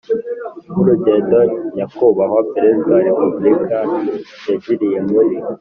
[0.71, 1.37] nk urugendo
[1.75, 3.77] Nyakubahwa Perezida wa Repubulika
[4.49, 5.35] yagiriye muri